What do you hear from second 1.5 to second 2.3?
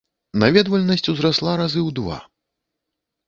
разы ў два.